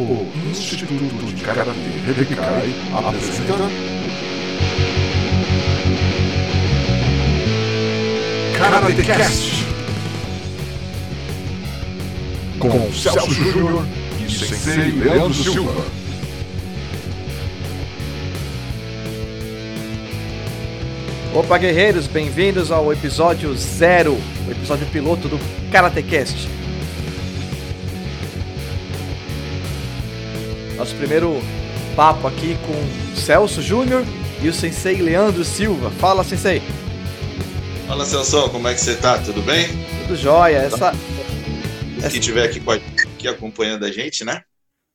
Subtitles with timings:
[0.00, 1.72] O Instituto de Karatê
[2.06, 3.68] Rebekai apresenta
[8.56, 9.64] Karate Cast
[12.60, 13.84] com Celso Júnior
[14.24, 15.84] e Sensei Leandro Silva.
[21.34, 25.40] Opa, guerreiros, bem-vindos ao episódio zero, o episódio piloto do
[25.72, 26.04] Karate
[30.78, 31.32] Nosso primeiro
[31.96, 34.04] papo aqui com Celso Júnior
[34.40, 35.90] e o Sensei Leandro Silva.
[35.90, 36.62] Fala, Sensei.
[37.88, 39.18] Fala, Celso, como é que você tá?
[39.18, 39.66] Tudo bem?
[40.02, 40.58] Tudo jóia.
[40.58, 40.92] Essa...
[42.08, 44.44] Quem estiver aqui, aqui acompanhando a gente, né?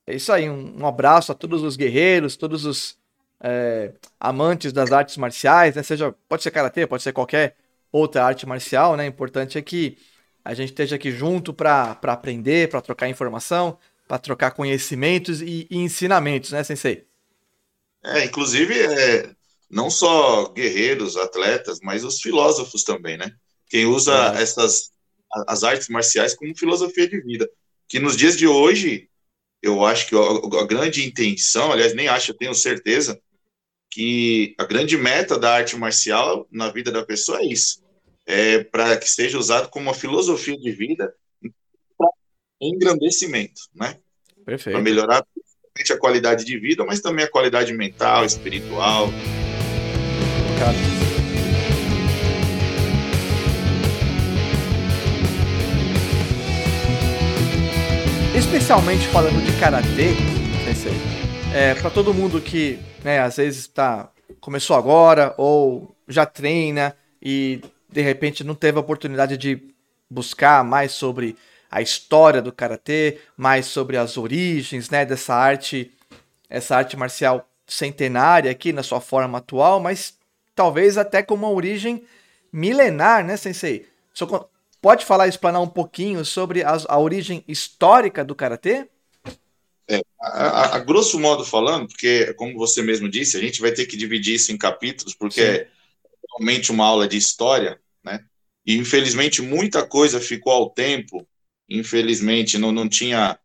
[0.08, 2.98] É isso aí, um, um abraço a todos os guerreiros, todos os
[3.42, 5.84] é, amantes das artes marciais, né?
[5.84, 7.58] Seja, pode ser karatê, pode ser qualquer
[7.92, 9.04] outra arte marcial, né?
[9.04, 9.98] O importante é que
[10.46, 13.78] a gente esteja aqui junto para aprender, para trocar informação,
[14.08, 17.08] para trocar conhecimentos e, e ensinamentos, né, Sensei?
[18.04, 19.32] É, inclusive, é,
[19.70, 23.32] não só guerreiros, atletas, mas os filósofos também, né?
[23.70, 24.42] Quem usa É.
[24.42, 24.92] essas
[25.48, 27.50] as artes marciais como filosofia de vida.
[27.88, 29.10] Que nos dias de hoje,
[29.64, 33.20] eu acho que a, a grande intenção, aliás, nem acho, eu tenho certeza,
[33.90, 37.82] que a grande meta da arte marcial na vida da pessoa é isso.
[38.26, 41.14] É para que seja usado como uma filosofia de vida
[42.62, 44.00] engrandecimento, né?
[44.44, 44.82] Para Perfeito.
[44.82, 45.24] melhorar
[45.74, 49.10] principalmente a qualidade de vida, mas também a qualidade mental, espiritual.
[50.60, 50.78] Cara.
[58.38, 60.14] Especialmente falando de karatê,
[60.66, 60.94] Sensei,
[61.56, 67.62] é, para todo mundo que, né, às vezes tá começou agora ou já treina e
[67.90, 69.74] de repente não teve a oportunidade de
[70.10, 71.36] buscar mais sobre
[71.74, 75.92] a história do karatê, mais sobre as origens, né, dessa arte,
[76.48, 80.16] essa arte marcial centenária aqui na sua forma atual, mas
[80.54, 82.04] talvez até com uma origem
[82.52, 83.88] milenar, né, Sensei?
[84.20, 84.48] Co-
[84.80, 88.88] pode falar, explanar um pouquinho sobre as- a origem histórica do karatê?
[90.22, 93.88] A, a- a grosso modo falando, porque, como você mesmo disse, a gente vai ter
[93.88, 95.48] que dividir isso em capítulos, porque Sim.
[95.48, 95.68] é
[96.38, 98.24] realmente uma aula de história, né?
[98.64, 101.28] E infelizmente muita coisa ficou ao tempo,
[101.70, 103.38] infelizmente não, não tinha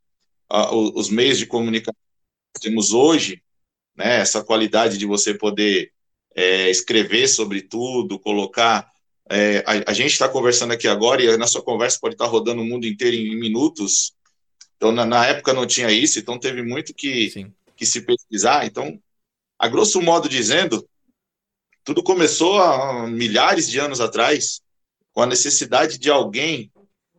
[0.72, 1.94] os meios de comunicação
[2.54, 3.42] que temos hoje,
[3.96, 4.20] né?
[4.20, 5.92] Essa qualidade de você poder
[6.34, 8.90] é, escrever sobre tudo, colocar.
[9.28, 12.62] é, a, a gente está conversando aqui agora e a nossa conversa pode estar rodando
[12.62, 14.14] o mundo inteiro em, minutos.
[14.76, 17.52] Então, na, na época não tinha isso, então teve muito que, Sim.
[17.76, 18.64] que se pesquisar.
[18.64, 18.98] Então,
[19.58, 20.88] a grosso modo dizendo,
[21.82, 24.62] tudo começou há milhares de anos atrás,
[25.12, 26.70] com a necessidade de alguém,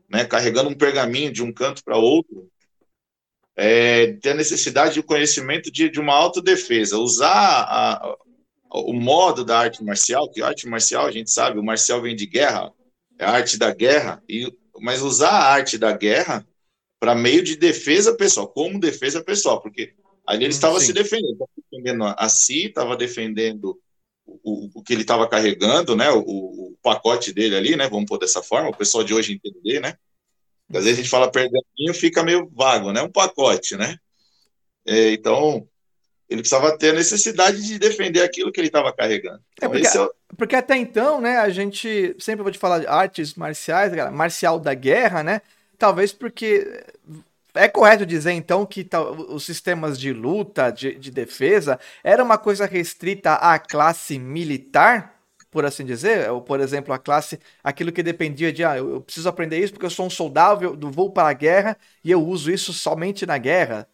[0.09, 2.49] né, carregando um pergaminho de um canto para outro,
[3.55, 7.29] é, ter a necessidade de conhecimento de, de uma autodefesa, usar
[7.67, 8.15] a-
[8.71, 12.15] o modo da arte marcial, que a arte marcial, a gente sabe, o marcial vem
[12.15, 12.71] de guerra,
[13.19, 16.47] é a arte da guerra, e, mas usar a arte da guerra
[16.99, 19.93] para meio de defesa pessoal, como defesa pessoal, porque
[20.27, 23.79] ali ele Hum, estava se defendendo, estava defendendo a si, estava defendendo
[24.43, 28.17] o, o que ele estava carregando, né, o, o pacote dele ali, né, vamos pôr
[28.17, 29.95] dessa forma, o pessoal de hoje entender, né,
[30.73, 33.97] às vezes a gente fala pergaminho, fica meio vago, né, um pacote, né,
[34.85, 35.67] É, então
[36.29, 39.37] ele precisava ter a necessidade de defender aquilo que ele estava carregando.
[39.39, 42.57] É Então, porque- esse é o- Porque até então, né, a gente sempre vou te
[42.59, 45.41] falar de artes marciais, cara, marcial da guerra, né?
[45.77, 46.83] Talvez porque
[47.63, 48.87] é correto dizer então que
[49.29, 55.21] os sistemas de luta, de, de defesa, era uma coisa restrita à classe militar,
[55.51, 59.01] por assim dizer, ou por exemplo, a classe, aquilo que dependia de, ah, eu eu
[59.01, 62.23] preciso aprender isso porque eu sou um soldado, eu vou para a guerra e eu
[62.23, 63.87] uso isso somente na guerra.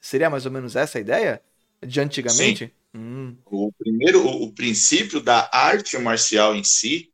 [0.00, 1.40] Seria mais ou menos essa a ideia
[1.80, 2.72] de antigamente?
[2.94, 7.10] Hum, o primeiro, o, o princípio da arte marcial em si,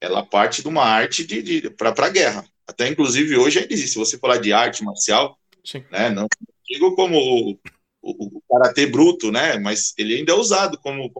[0.00, 2.44] ela parte de uma arte de, de para a guerra.
[2.70, 3.92] Até inclusive hoje ainda existe.
[3.92, 5.84] Se você falar de arte marcial, sim.
[5.90, 6.26] né, não
[6.68, 7.58] digo como o,
[8.00, 11.12] o, o karatê bruto, né, mas ele ainda é usado como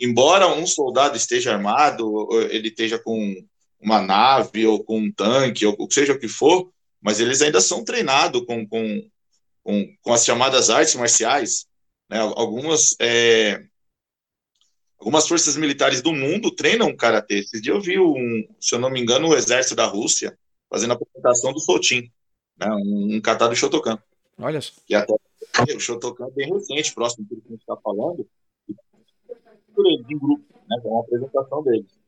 [0.00, 3.36] embora um soldado esteja armado, ele esteja com
[3.78, 7.84] uma nave ou com um tanque ou seja o que for, mas eles ainda são
[7.84, 9.08] treinados com, com,
[9.62, 11.66] com, com as chamadas artes marciais.
[12.08, 12.18] Né?
[12.18, 13.62] Algumas, é,
[15.02, 17.40] algumas forças militares do mundo treinam karatê.
[17.40, 20.38] Esses dias eu vi, um, se eu não me engano, o exército da Rússia
[20.70, 22.08] fazendo a apresentação do Sotin,
[22.56, 22.68] né?
[22.70, 23.98] um, um kata do Shotokan.
[24.38, 24.72] Olha só.
[24.86, 28.26] Que até o Shotokan é bem recente, próximo do que a gente está falando,
[29.76, 30.76] em grupo, né?
[30.82, 31.98] É uma apresentação deles.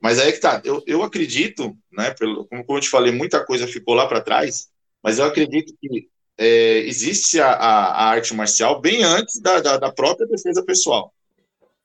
[0.00, 3.68] Mas aí que tá, eu, eu acredito, né, pelo, como eu te falei, muita coisa
[3.68, 4.68] ficou lá para trás,
[5.02, 6.08] mas eu acredito que
[6.38, 11.14] é, existe a, a, a, arte marcial bem antes da, da, da, própria defesa pessoal,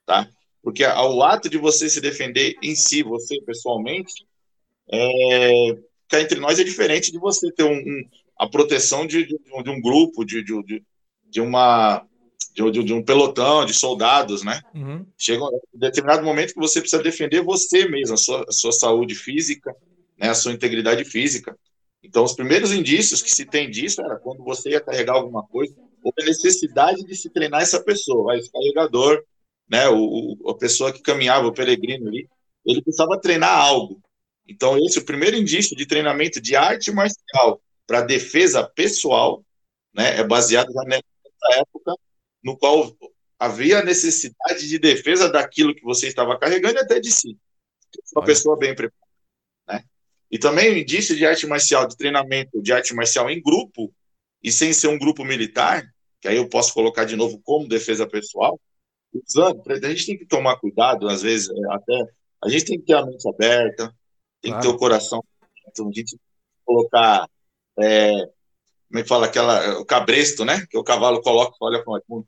[0.05, 0.27] tá?
[0.67, 4.27] Porque o ato de você se defender em si, você pessoalmente,
[4.91, 5.77] é,
[6.09, 9.69] cá entre nós é diferente de você ter um, um a proteção de, de, de,
[9.69, 10.83] um grupo, de, de,
[11.29, 12.05] de uma
[12.53, 14.61] de, de, um pelotão de soldados, né?
[14.75, 15.05] Uhum.
[15.17, 19.15] Chega um determinado momento que você precisa defender você mesmo, a sua, a sua saúde
[19.15, 19.73] física,
[20.17, 21.57] né, a sua integridade física.
[22.03, 25.73] Então, os primeiros indícios que se tem disso era quando você ia carregar alguma coisa,
[26.03, 29.23] ou a necessidade de se treinar essa pessoa, esse carregador,
[29.69, 32.27] né, o, o, a pessoa que caminhava, o peregrino ali,
[32.65, 34.01] ele precisava treinar algo.
[34.47, 39.43] Então, esse é o primeiro indício de treinamento de arte marcial para defesa pessoal,
[39.93, 41.93] né, é baseado já nessa época
[42.43, 42.95] no qual
[43.39, 47.37] havia necessidade de defesa daquilo que você estava carregando e até de si.
[48.15, 49.07] Uma pessoa bem preparada.
[49.67, 49.83] Né?
[50.31, 53.93] E também o indício de arte marcial, de treinamento de arte marcial em grupo,
[54.43, 55.83] e sem ser um grupo militar,
[56.21, 58.59] que aí eu posso colocar de novo como defesa pessoal,
[59.25, 62.05] usando, a gente tem que tomar cuidado, às vezes, é, até,
[62.43, 63.93] a gente tem que ter a mente aberta,
[64.41, 64.61] tem claro.
[64.61, 65.23] que ter o coração,
[65.67, 66.17] então a gente
[66.65, 67.29] colocar,
[67.79, 68.11] é,
[68.87, 72.25] como é que fala, aquela, o cabresto, né, que o cavalo coloca, olha para o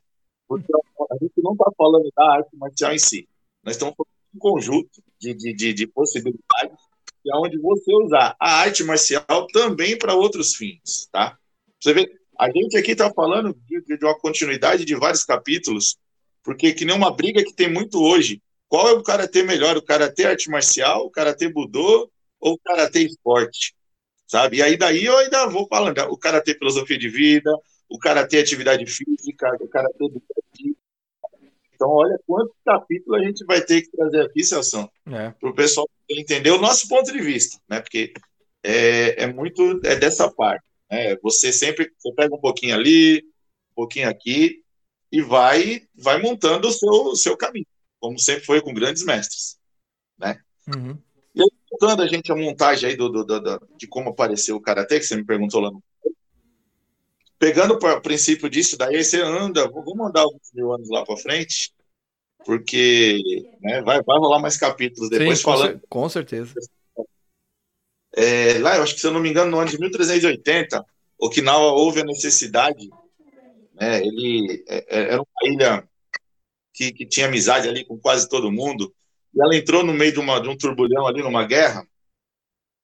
[0.48, 0.72] porque
[1.12, 3.30] a gente não está falando da arte marcial em si.
[3.64, 6.78] Nós estamos falando de um conjunto de, de, de, de possibilidades
[7.22, 11.38] que é onde você usar a arte marcial também para outros fins, tá?
[11.80, 15.98] Você vê, a gente aqui está falando de, de, uma continuidade de vários capítulos,
[16.50, 18.42] porque que nem uma briga que tem muito hoje.
[18.68, 23.01] Qual é o karatê melhor, o karatê arte marcial, o karatê budô ou o karatê
[23.04, 23.75] esporte?
[24.25, 24.57] Sabe?
[24.57, 27.56] E aí daí eu ainda vou falando, o karatê filosofia de vida,
[27.88, 30.75] o karatê atividade física, o karatê educativo.
[31.75, 35.30] Então, olha quantos capítulos a gente vai ter que trazer aqui, Celso, é.
[35.30, 37.80] para o pessoal entender o nosso ponto de vista, né?
[37.80, 38.12] Porque
[38.63, 40.66] é, é muito é dessa parte.
[40.90, 41.16] Né?
[41.18, 43.19] Você sempre você pega um pouquinho ali,
[43.72, 44.63] um pouquinho aqui,
[45.12, 47.68] e vai vai montando o seu, o seu caminho,
[48.00, 49.58] como sempre foi com grandes mestres,
[50.18, 50.40] né?
[50.68, 50.98] Uhum.
[51.36, 54.56] E aí, voltando a gente a montagem aí do, do, do, do, de como apareceu
[54.56, 55.84] o Karatê, que você me perguntou lá no
[57.40, 61.74] pegando o princípio disso, daí você anda, vou mandar alguns mil anos lá para frente,
[62.46, 63.22] porque
[63.62, 65.82] né, vai, vai rolar mais capítulos depois Sim, falando.
[65.88, 66.54] Com, certeza.
[68.14, 70.86] É, lá, eu acho que se eu não me engano, no ano de 1380,
[71.18, 72.90] Okinawa houve a necessidade,
[73.80, 75.88] né, ele é, é, era uma ilha
[76.74, 78.94] que, que tinha amizade ali com quase todo mundo,
[79.34, 81.86] e ela entrou no meio de, uma, de um turbulhão ali, numa guerra,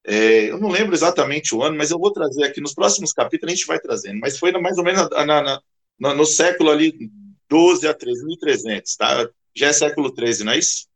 [0.07, 3.51] é, eu não lembro exatamente o ano, mas eu vou trazer aqui nos próximos capítulos,
[3.51, 4.19] a gente vai trazendo.
[4.19, 5.61] Mas foi mais ou menos na, na,
[5.99, 7.09] na, no século ali
[7.49, 9.29] 12 a 13, 1300, tá?
[9.55, 10.87] Já é século 13, não é isso?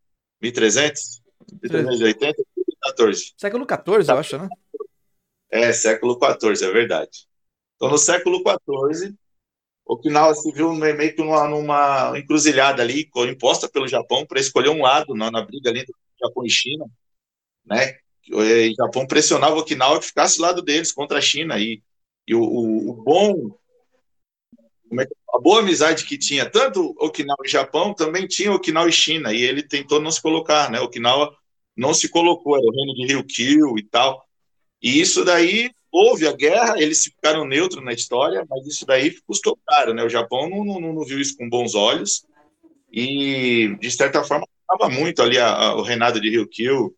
[0.41, 1.21] 1300?
[1.63, 2.43] 1380,
[2.81, 3.33] 14.
[3.35, 4.13] Século 14, tá.
[4.13, 4.47] eu acho, né?
[5.49, 7.27] É, século 14, é verdade.
[7.75, 9.15] Então, no século 14,
[9.89, 14.83] Okinawa se viu meio que numa, numa encruzilhada ali, imposta pelo Japão, para escolher um
[14.83, 16.85] lado na, na briga ali do Japão e China,
[17.65, 17.97] né?
[18.31, 21.59] o Japão pressionava o Okinawa que ficasse do lado deles contra a China.
[21.59, 21.81] E,
[22.27, 23.57] e o, o, o bom.
[24.99, 29.33] É a boa amizade que tinha tanto Okinawa e Japão também tinha Okinawa e China.
[29.33, 30.79] E ele tentou não se colocar, né?
[30.79, 31.35] Okinawa
[31.75, 34.23] não se colocou, era o reino de Ryukyu e tal.
[34.79, 39.57] E isso daí houve a guerra, eles ficaram neutros na história, mas isso daí custou
[39.67, 40.03] caro, né?
[40.03, 42.23] O Japão não, não, não viu isso com bons olhos
[42.91, 46.95] e, de certa forma, estava muito ali a, a, o reinado de Ryukyu,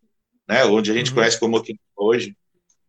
[0.48, 1.16] né, onde a gente uhum.
[1.16, 2.36] conhece como Okinawa hoje.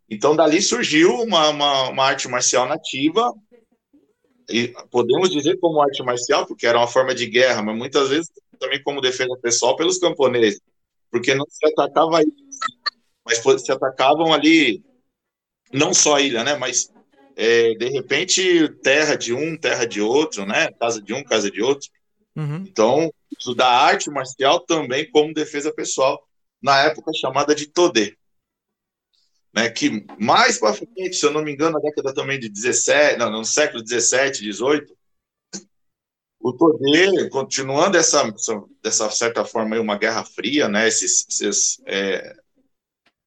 [0.10, 3.34] Então, dali surgiu uma, uma, uma, arte marcial nativa,
[4.50, 8.30] e podemos dizer como arte marcial, porque era uma forma de guerra, mas muitas vezes
[8.60, 10.62] também como defesa pessoal pelos camponeses,
[11.10, 12.32] porque não se atacava a ilha,
[13.26, 14.84] mas se atacavam ali,
[15.74, 16.92] não só ilha, né, mas
[17.36, 21.62] é, de repente terra de um, terra de outro, né, casa de um, casa de
[21.62, 21.90] outro.
[22.36, 22.64] Uhum.
[22.68, 23.14] Então,
[23.56, 26.24] da arte marcial também como defesa pessoal
[26.62, 28.16] na época chamada de Todê.
[29.54, 33.20] Né, que mais para frente, se eu não me engano, na década também de 17,
[33.20, 34.96] não, no século 17, 18,
[36.40, 38.34] o Todê, continuando essa,
[38.82, 42.36] dessa certa forma, uma guerra fria, né, esses, esses é,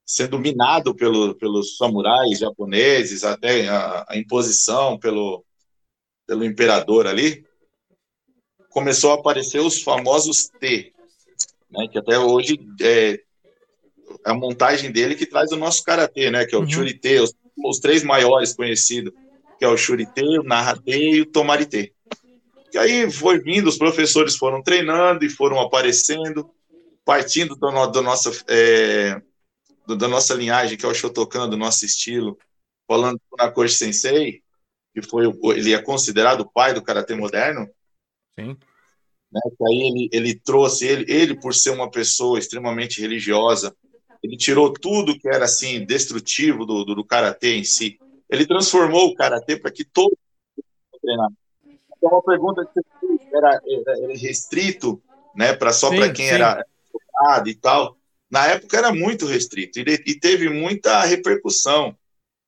[0.06, 5.44] sendo minado pelo, pelos samurais japoneses, até a, a, imposição pelo,
[6.26, 7.44] pelo imperador ali,
[8.70, 10.92] começou a aparecer os famosos T,
[11.70, 13.20] né, que até hoje é,
[14.24, 16.44] a montagem dele que traz o nosso karatê, né?
[16.44, 16.70] Que é o uhum.
[16.70, 17.34] Churite, os,
[17.64, 19.12] os, três maiores conhecidos,
[19.58, 21.92] que é o Churite, o Narrate e o Tomarite.
[22.72, 26.50] E aí foi vindo, os professores foram treinando e foram aparecendo,
[27.04, 29.20] partindo do, do nossa, é,
[29.86, 32.38] do, da nossa linhagem, que é o Shotokan, do nosso estilo,
[32.86, 34.42] falando na Koshi Sensei,
[34.94, 37.68] que foi ele é considerado o pai do karatê moderno.
[38.38, 38.56] Sim.
[39.32, 43.74] Né, que aí ele, ele trouxe ele, ele por ser uma pessoa extremamente religiosa,
[44.22, 47.98] ele tirou tudo que era assim destrutivo do, do, do karatê em si.
[48.28, 50.16] Ele transformou o karatê para que todo
[51.00, 51.28] treinar.
[51.96, 55.02] Então, uma pergunta que você fez era, era, era restrito,
[55.34, 56.34] né, para só para quem sim.
[56.34, 56.64] era
[57.46, 57.96] e tal.
[58.30, 61.96] Na época era muito restrito e, e teve muita repercussão,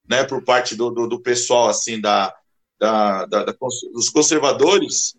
[0.08, 2.34] né, por parte do, do, do pessoal assim da,
[2.78, 3.54] da, da, da,
[3.92, 5.16] dos conservadores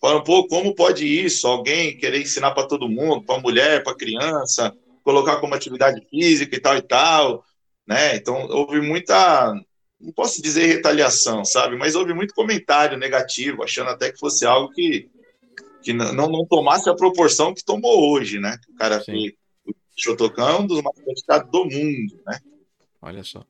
[0.00, 1.46] falam, pô, como pode isso?
[1.46, 4.72] Alguém querer ensinar para todo mundo, para mulher, para criança,
[5.02, 7.44] colocar como atividade física e tal e tal,
[7.86, 8.16] né?
[8.16, 9.52] Então houve muita,
[10.00, 11.76] não posso dizer retaliação, sabe?
[11.76, 15.08] Mas houve muito comentário negativo, achando até que fosse algo que,
[15.82, 18.58] que não, não tomasse a proporção que tomou hoje, né?
[18.68, 19.34] O cara que
[19.96, 22.38] Shotokan é um dos mais praticados do mundo, né?
[23.00, 23.44] Olha só.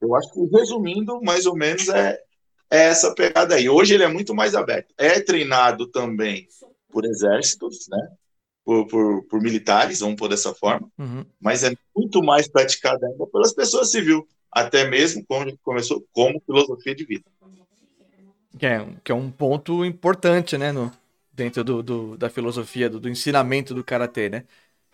[0.00, 2.20] Eu acho que, resumindo, mais ou menos, é,
[2.70, 3.68] é essa pegada aí.
[3.68, 4.92] Hoje ele é muito mais aberto.
[4.96, 6.46] É treinado também
[6.90, 8.08] por exércitos, né?
[8.64, 11.22] Por, por, por militares, vamos pôr dessa forma, uhum.
[11.38, 16.94] mas é muito mais praticado ainda pelas pessoas civis, até mesmo como começou como filosofia
[16.94, 17.24] de vida.
[18.58, 20.90] Que é, que é um ponto importante, né, no,
[21.30, 24.44] dentro do, do da filosofia, do, do, ensinamento do karatê, né?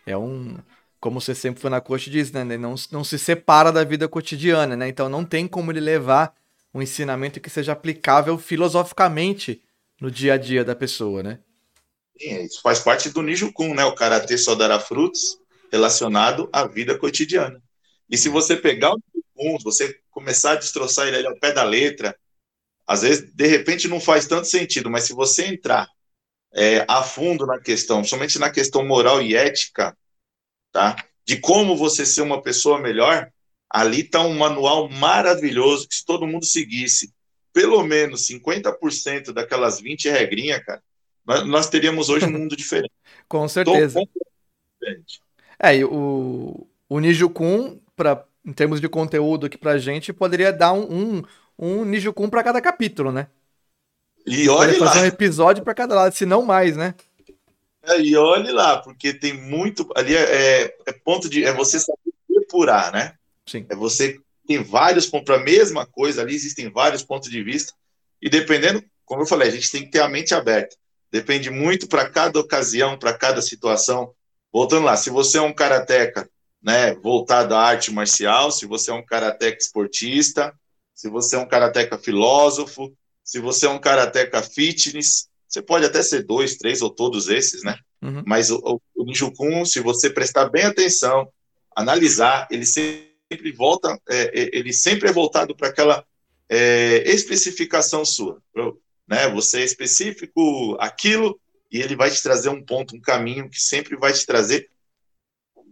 [0.07, 0.57] É um,
[1.00, 4.76] como você sempre foi na coach diz, né, não, não se separa da vida cotidiana,
[4.76, 4.88] né?
[4.88, 6.35] Então não tem como ele levar
[6.75, 9.62] um ensinamento que seja aplicável filosoficamente
[10.00, 11.38] no dia a dia da pessoa, né?
[12.19, 13.85] Sim, isso faz parte do Nijukun, né?
[13.85, 15.38] O karatê só dará frutos
[15.73, 17.62] relacionado à vida cotidiana.
[18.09, 22.14] E se você pegar o Nijukun, você começar a destroçar ele ao pé da letra,
[22.87, 25.88] às vezes, de repente, não faz tanto sentido, mas se você entrar
[26.54, 29.97] é, a fundo na questão, somente na questão moral e ética,
[30.73, 30.97] tá?
[31.25, 33.30] De como você ser uma pessoa melhor,
[33.71, 37.12] Ali está um manual maravilhoso que se todo mundo seguisse
[37.52, 40.83] pelo menos 50% daquelas 20 regrinhas, cara,
[41.25, 42.92] nós, nós teríamos hoje um mundo diferente.
[43.28, 44.00] Com certeza.
[45.59, 50.73] É, e o, o Nijukun, pra, em termos de conteúdo aqui pra gente, poderia dar
[50.73, 51.23] um, um,
[51.57, 53.28] um Nijukun para cada capítulo, né?
[54.31, 54.87] E olha lá.
[54.87, 56.95] fazer um episódio para cada lado, se não mais, né?
[57.83, 59.91] É, e olhe lá, porque tem muito.
[59.97, 61.45] Ali é, é, é ponto de.
[61.45, 63.15] É você saber depurar, né?
[63.47, 63.67] Sim.
[63.69, 67.73] É você tem vários pontos para a mesma coisa ali, existem vários pontos de vista,
[68.21, 70.77] e dependendo, como eu falei, a gente tem que ter a mente aberta.
[71.11, 74.13] Depende muito para cada ocasião, para cada situação.
[74.53, 76.29] Voltando lá, se você é um karateca,
[76.63, 80.53] né, voltado à arte marcial, se você é um karateca esportista,
[80.95, 82.93] se você é um karateca filósofo,
[83.25, 87.62] se você é um karateca fitness, você pode até ser dois, três ou todos esses,
[87.62, 87.77] né?
[88.03, 88.23] Uhum.
[88.27, 91.31] Mas o, o, Ninjukun, se você prestar bem atenção,
[91.75, 96.05] analisar, ele sempre volta, é, é, ele sempre é voltado para aquela
[96.49, 98.41] é, especificação sua,
[99.07, 99.29] né?
[99.31, 101.39] Você é específico aquilo
[101.71, 104.71] e ele vai te trazer um ponto, um caminho que sempre vai te trazer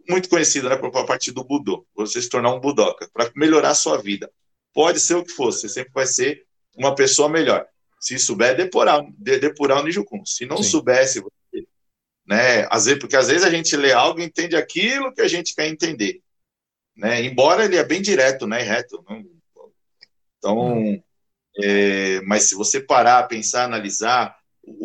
[0.09, 3.75] muito conhecido, né, por parte do Budô, você se tornar um budoca, para melhorar a
[3.75, 4.33] sua vida.
[4.73, 6.47] Pode ser o que for, você sempre vai ser
[6.79, 7.67] uma pessoa melhor.
[8.01, 10.25] Se souber depurar, depurar o Nijukun.
[10.25, 10.71] Se não Sim.
[10.71, 11.23] soubesse,
[12.27, 15.29] né, às vezes, porque às vezes a gente lê algo e entende aquilo que a
[15.29, 16.23] gente quer entender
[16.99, 17.23] né?
[17.23, 18.61] Embora ele é bem direto, né?
[18.61, 19.03] Reto.
[19.09, 19.25] Não...
[20.37, 21.03] Então, hum.
[21.63, 22.21] é...
[22.23, 24.37] mas se você parar, pensar, analisar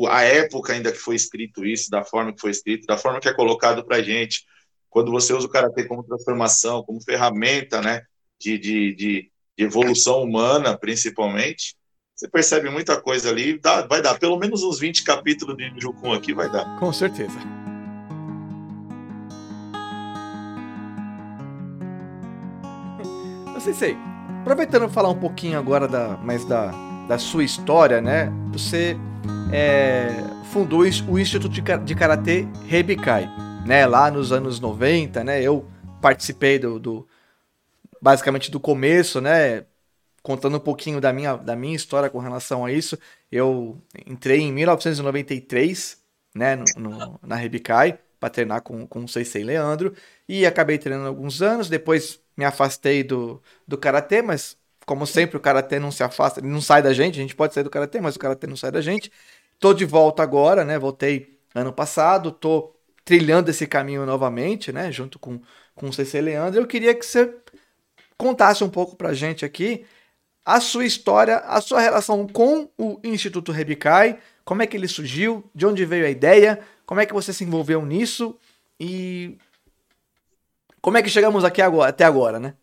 [0.07, 3.27] a época ainda que foi escrito isso, da forma que foi escrito, da forma que
[3.27, 4.45] é colocado para gente,
[4.89, 8.03] quando você usa o karatê como transformação, como ferramenta, né?
[8.39, 11.75] De, de, de, de evolução humana, principalmente,
[12.23, 13.59] você percebe muita coisa ali.
[13.59, 16.79] Dá, vai dar pelo menos uns 20 capítulos de Jukun aqui, vai dar.
[16.79, 17.37] Com certeza.
[23.59, 23.97] Sensei,
[24.41, 26.71] aproveitando falar um pouquinho agora da, mais da,
[27.07, 28.29] da sua história, né?
[28.51, 28.97] Você
[29.53, 30.09] é,
[30.51, 31.53] fundou o Instituto
[31.83, 33.29] de Karatê Rebikai,
[33.65, 33.85] né?
[33.85, 35.41] Lá nos anos 90, né?
[35.41, 35.65] Eu
[36.01, 37.07] participei do, do
[38.01, 39.63] basicamente do começo, né?
[40.23, 42.97] Contando um pouquinho da minha, da minha história com relação a isso,
[43.31, 45.97] eu entrei em 1993,
[46.33, 46.55] né?
[46.55, 49.93] No, no na Rebikai, para treinar com, com o Sensei Leandro,
[50.27, 55.39] e acabei treinando alguns anos, depois me afastei do, do karatê, mas como sempre o
[55.39, 58.01] karatê não se afasta, ele não sai da gente, a gente pode sair do karatê,
[58.01, 59.11] mas o karatê não sai da gente.
[59.59, 60.79] Tô de volta agora, né?
[60.79, 62.73] Voltei ano passado, tô
[63.05, 65.41] trilhando esse caminho novamente, né, junto com
[65.75, 66.61] com o CC Leandro.
[66.61, 67.33] Eu queria que você
[68.17, 69.85] contasse um pouco pra gente aqui
[70.45, 75.49] a sua história, a sua relação com o Instituto Rebicai, como é que ele surgiu,
[75.55, 78.37] de onde veio a ideia, como é que você se envolveu nisso
[78.79, 79.37] e
[80.81, 82.55] como é que chegamos aqui agora, até agora, né?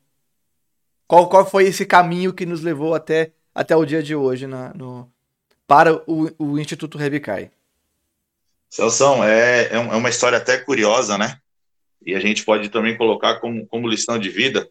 [1.07, 4.73] Qual, qual foi esse caminho que nos levou até até o dia de hoje na,
[4.75, 5.11] no,
[5.67, 7.51] para o, o Instituto Rebikai.
[8.69, 11.39] Celso, é, é, é uma história até curiosa, né?
[12.05, 14.71] E a gente pode também colocar como, como lição de vida,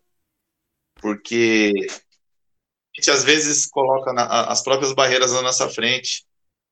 [0.95, 1.71] porque
[2.99, 6.25] gente às vezes coloca na, as próprias barreiras na nossa frente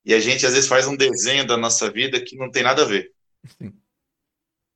[0.05, 2.84] e a gente às vezes faz um desenho da nossa vida que não tem nada
[2.84, 3.12] a ver.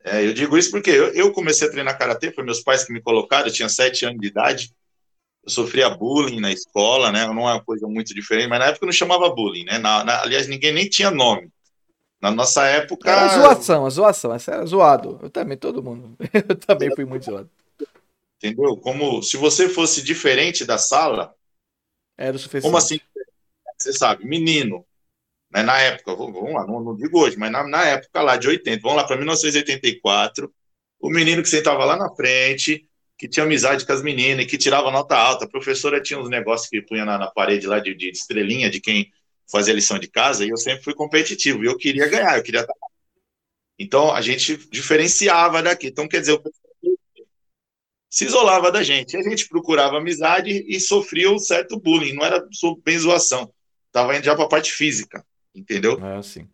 [0.04, 2.92] É, eu digo isso porque eu, eu, comecei a treinar karatê, foi meus pais que
[2.92, 4.74] me colocaram, eu tinha sete anos de idade,
[5.44, 7.28] eu sofria bullying na escola, né?
[7.28, 9.78] Não é uma coisa muito diferente, mas na época não chamava bullying, né?
[9.78, 11.52] Na, na, aliás, ninguém nem tinha nome.
[12.20, 13.10] Na nossa época.
[13.10, 15.20] Era zoação, a zoação, essa era zoado.
[15.22, 16.16] Eu também, todo mundo.
[16.34, 17.50] Eu também fui muito zoado.
[18.38, 18.76] Entendeu?
[18.78, 21.36] Como se você fosse diferente da sala.
[22.22, 22.64] Era o suficiente.
[22.64, 23.00] Como assim?
[23.78, 24.86] Você sabe, menino.
[25.52, 28.48] Né, na época, vamos lá, não, não digo hoje, mas na, na época lá de
[28.48, 30.54] 80, vamos lá para 1984,
[31.00, 32.88] o menino que sentava lá na frente,
[33.18, 36.70] que tinha amizade com as meninas, que tirava nota alta, a professora tinha uns negócios
[36.70, 39.12] que punha na, na parede lá de, de estrelinha de quem
[39.52, 42.62] fazia lição de casa, e eu sempre fui competitivo, e eu queria ganhar, eu queria
[42.62, 42.74] estar
[43.78, 45.88] Então, a gente diferenciava daqui.
[45.88, 46.42] Então, quer dizer, o
[48.12, 49.16] se isolava da gente.
[49.16, 52.46] A gente procurava amizade e sofria um certo bullying, não era
[52.84, 53.52] bem zoação.
[53.88, 55.26] Estava indo já para a parte física,
[55.56, 55.98] entendeu?
[56.06, 56.48] É, sim.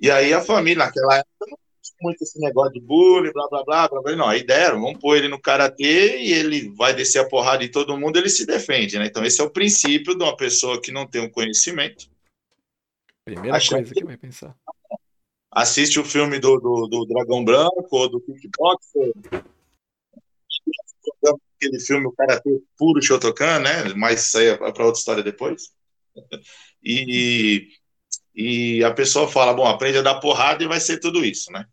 [0.00, 3.64] E aí a família, naquela época, não tinha muito esse negócio de bullying, blá, blá,
[3.64, 4.16] blá, blá, blá.
[4.16, 7.70] Não, aí deram, vamos pôr ele no karatê e ele vai descer a porrada em
[7.70, 9.06] todo mundo, ele se defende, né?
[9.06, 12.10] Então esse é o princípio de uma pessoa que não tem um conhecimento.
[13.24, 14.54] Primeira coisa que, que vai pensar.
[15.48, 19.12] Assiste o filme do, do, do Dragão Branco ou do Kickboxer,
[21.56, 22.42] aquele filme, o cara
[22.76, 23.94] puro Shotokan, né?
[23.96, 25.70] Mas isso aí é para outra história depois.
[26.86, 27.68] E,
[28.34, 31.64] e a pessoa fala, bom, aprende a dar porrada e vai ser tudo isso, né?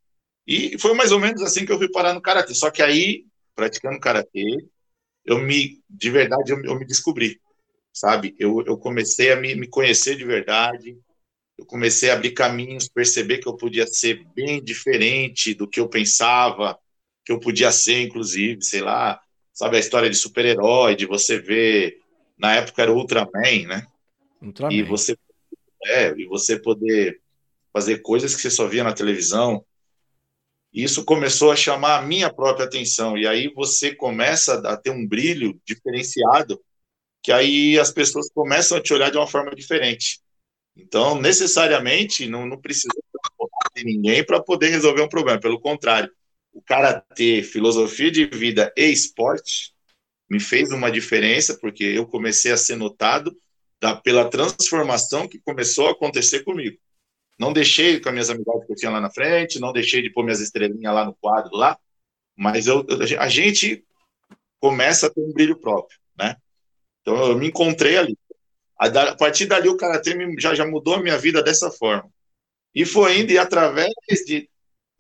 [0.48, 2.54] E foi mais ou menos assim que eu fui parar no karatê.
[2.54, 4.58] Só que aí, praticando karatê,
[5.26, 7.40] eu me, de verdade, eu, eu me descobri,
[7.94, 8.36] sabe?
[8.40, 10.98] Eu, eu comecei a me, me conhecer de verdade.
[11.58, 15.90] Eu comecei a abrir caminhos, perceber que eu podia ser bem diferente do que eu
[15.90, 16.78] pensava,
[17.26, 19.22] que eu podia ser, inclusive, sei lá,
[19.54, 22.00] sabe a história de super-herói, de você ver,
[22.38, 23.88] na época era o Ultraman, né?
[24.42, 24.74] Ultraman.
[24.74, 25.18] E você,
[25.86, 27.22] é, e você poder
[27.74, 29.66] fazer coisas que você só via na televisão.
[30.74, 33.18] E isso começou a chamar a minha própria atenção.
[33.18, 36.62] E aí você começa a ter um brilho diferenciado,
[37.22, 40.22] que aí as pessoas começam a te olhar de uma forma diferente.
[40.76, 42.94] Então, necessariamente, não, não precisa
[43.76, 45.40] de ninguém para poder resolver um problema.
[45.40, 46.12] Pelo contrário,
[46.54, 49.74] o karatê, filosofia de vida e esporte
[50.30, 53.36] me fez uma diferença, porque eu comecei a ser notado
[53.82, 56.78] da, pela transformação que começou a acontecer comigo.
[57.38, 60.10] Não deixei com as minhas amizades que eu tinha lá na frente, não deixei de
[60.10, 61.78] pôr minhas estrelinhas lá no quadro lá,
[62.36, 62.86] mas eu,
[63.20, 63.84] a gente
[64.60, 66.36] começa a ter um brilho próprio, né?
[67.02, 68.18] Então eu me encontrei ali.
[68.78, 72.10] A, partir dali o karatê já, já mudou a minha vida dessa forma.
[72.74, 73.92] E foi indo e através
[74.26, 74.50] de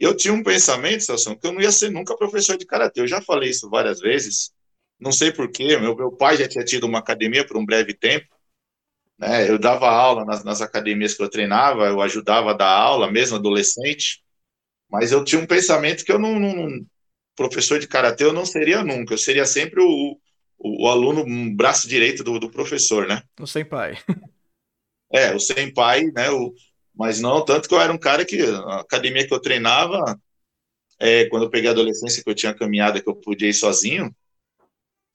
[0.01, 3.01] eu tinha um pensamento, Celso, que eu não ia ser nunca professor de karatê.
[3.01, 4.51] Eu já falei isso várias vezes.
[4.99, 5.77] Não sei porquê.
[5.77, 8.27] Meu, meu pai já tinha tido uma academia por um breve tempo.
[9.17, 9.47] Né?
[9.47, 13.37] Eu dava aula nas, nas academias que eu treinava, eu ajudava a dar aula, mesmo
[13.37, 14.23] adolescente.
[14.89, 16.85] Mas eu tinha um pensamento que eu não, não
[17.35, 19.13] professor de karatê eu não seria nunca.
[19.13, 20.17] Eu seria sempre o,
[20.57, 23.21] o, o aluno um braço direito do, do professor, né?
[23.39, 23.99] O senpai.
[25.13, 26.31] É, o senpai, né?
[26.31, 26.53] O,
[27.01, 30.21] mas não, tanto que eu era um cara que a academia que eu treinava,
[30.99, 34.15] é, quando eu peguei a adolescência, que eu tinha caminhada, que eu podia ir sozinho,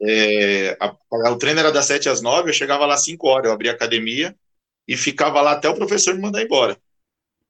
[0.03, 3.29] é, a, a, o treino era das 7 às 9, eu chegava lá às 5
[3.29, 4.37] horas, eu abria a academia
[4.89, 6.77] e ficava lá até o professor me mandar embora.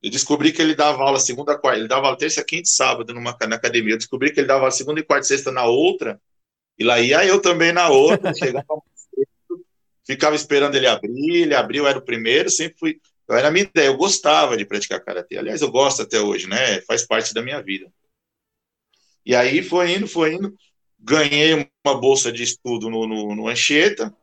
[0.03, 3.15] Eu descobri que ele dava aula segunda, quarta, ele dava aula terça, quinta e sábado
[3.15, 3.95] numa, na academia.
[3.95, 6.21] Eu descobri que ele dava aula segunda e quarta e sexta na outra,
[6.79, 8.83] e lá ia eu também na outra, chegava
[10.07, 13.65] ficava esperando ele abrir, ele abriu, era o primeiro, sempre fui então, era a minha
[13.65, 15.37] ideia, eu gostava de praticar karatê.
[15.37, 16.81] Aliás, eu gosto até hoje, né?
[16.83, 17.93] Faz parte da minha vida.
[19.25, 20.55] E aí foi indo, foi indo.
[20.97, 24.15] Ganhei uma bolsa de estudo no, no, no Anchieta,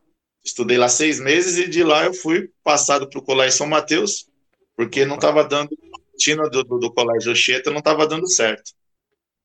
[0.42, 4.26] estudei lá seis meses e de lá eu fui passado para o Colégio São Mateus,
[4.74, 8.72] porque não estava dando, a rotina do, do, do Colégio Anchieta não estava dando certo.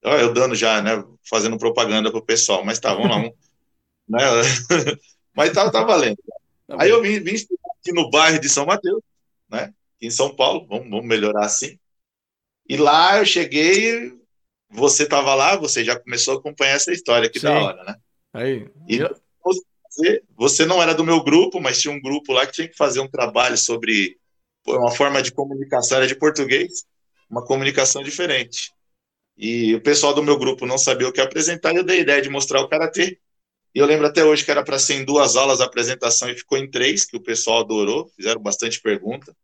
[0.01, 3.17] Eu dando já, né, fazendo propaganda para o pessoal, mas tá, vamos lá.
[3.17, 3.35] Vamos,
[4.07, 4.19] né?
[5.35, 6.17] mas tá, tá valendo.
[6.65, 9.01] Tá aí eu vim, vim estudar aqui no bairro de São Mateus,
[9.49, 9.73] né?
[10.01, 11.77] Em São Paulo, vamos, vamos melhorar assim.
[12.67, 14.13] E lá eu cheguei,
[14.69, 17.47] você estava lá, você já começou a acompanhar essa história, que Sim.
[17.47, 17.95] da hora, né?
[18.33, 18.69] Aí.
[18.87, 18.99] E
[19.43, 22.77] você, você não era do meu grupo, mas tinha um grupo lá que tinha que
[22.77, 24.17] fazer um trabalho sobre
[24.67, 26.85] uma forma de comunicação, era de português,
[27.29, 28.71] uma comunicação diferente.
[29.37, 32.21] E o pessoal do meu grupo não sabia o que apresentar, eu dei a ideia
[32.21, 33.19] de mostrar o karatê.
[33.73, 36.35] E eu lembro até hoje que era para ser em duas aulas a apresentação e
[36.35, 39.35] ficou em três, que o pessoal adorou, fizeram bastante pergunta.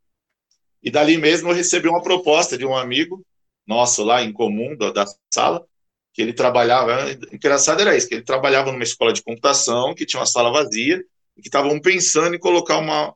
[0.81, 3.25] E dali mesmo eu recebi uma proposta de um amigo
[3.67, 5.65] nosso lá em comum da, da sala,
[6.13, 10.19] que ele trabalhava, engraçado era isso, que ele trabalhava numa escola de computação, que tinha
[10.19, 11.03] uma sala vazia,
[11.35, 13.13] e que estavam pensando em colocar uma,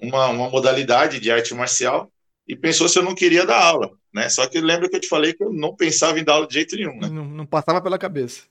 [0.00, 2.10] uma, uma modalidade de arte marcial,
[2.48, 4.28] e pensou se eu não queria dar aula, né?
[4.28, 6.54] Só que lembra que eu te falei que eu não pensava em dar aula de
[6.54, 7.08] jeito nenhum, né?
[7.08, 8.44] Não, não passava pela cabeça.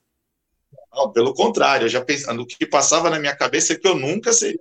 [0.94, 3.96] Não, pelo contrário, eu já pensando, o que passava na minha cabeça é que eu
[3.96, 4.60] nunca seria.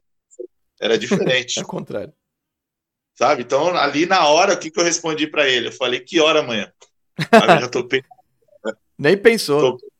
[0.81, 1.59] Era diferente.
[1.61, 2.13] é o contrário.
[3.19, 3.43] Sabe?
[3.43, 5.69] Então, ali na hora, o que, que eu respondi para ele?
[5.69, 6.73] Eu falei, que hora amanhã?
[7.61, 7.87] Já tô
[8.97, 9.77] Nem pensou.
[9.77, 9.91] Tô...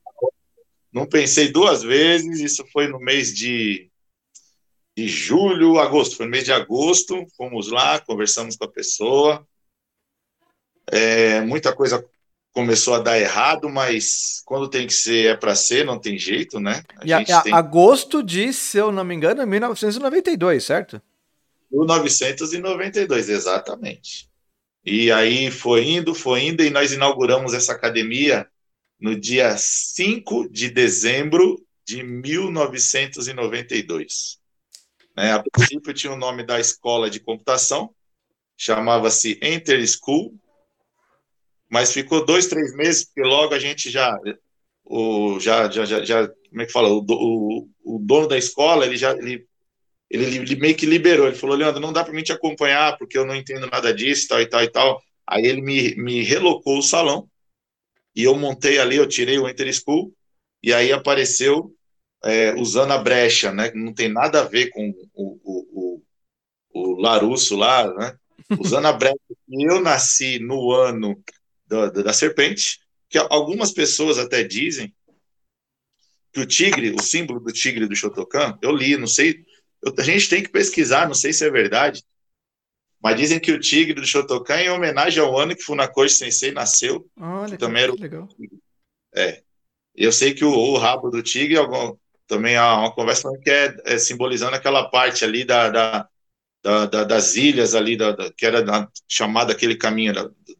[0.91, 3.89] Não pensei duas vezes, isso foi no mês de,
[4.97, 9.47] de julho, agosto, foi no mês de agosto, fomos lá, conversamos com a pessoa,
[10.87, 12.05] é, muita coisa
[12.53, 16.59] começou a dar errado, mas quando tem que ser é para ser, não tem jeito,
[16.59, 16.83] né?
[16.97, 17.53] A e a, tem...
[17.53, 21.01] agosto de, se eu não me engano, 1992, certo?
[21.71, 24.29] 1992, exatamente.
[24.83, 28.47] E aí foi indo, foi indo, e nós inauguramos essa academia
[28.99, 34.39] no dia 5 de dezembro de 1992.
[35.15, 37.93] Né, a princípio tinha o nome da escola de computação,
[38.57, 40.37] chamava-se Enter School,
[41.71, 44.19] mas ficou dois, três meses, porque logo a gente já,
[44.83, 48.85] o, já, já, já, já como é que fala, o, o, o dono da escola,
[48.85, 49.47] ele já, ele,
[50.09, 53.17] ele, ele, meio que liberou, ele falou, Leandro, não dá para mim te acompanhar, porque
[53.17, 56.77] eu não entendo nada disso, tal e tal e tal, aí ele me, me relocou
[56.77, 57.25] o salão,
[58.13, 60.13] e eu montei ali, eu tirei o Enter School,
[60.61, 61.73] e aí apareceu
[62.25, 66.01] é, usando a brecha, né, não tem nada a ver com o, o,
[66.73, 68.17] o, o Larusso lá, né,
[68.59, 69.15] usando a brecha,
[69.49, 71.17] eu nasci no ano
[71.71, 72.79] da, da serpente,
[73.09, 74.93] que algumas pessoas até dizem
[76.33, 79.45] que o tigre, o símbolo do tigre do Shotokan, eu li, não sei,
[79.81, 82.03] eu, a gente tem que pesquisar, não sei se é verdade,
[83.01, 86.51] mas dizem que o tigre do Shotokan é em homenagem ao ano que Funakoshi Sensei
[86.51, 87.09] nasceu.
[87.17, 87.99] Olha, que também era o...
[87.99, 88.29] legal.
[89.13, 89.41] É.
[89.95, 93.75] Eu sei que o, o rabo do tigre algum, também há uma conversa que é,
[93.85, 96.09] é, simbolizando aquela parte ali da, da,
[96.63, 100.13] da, da das ilhas ali, da, que era chamada aquele caminho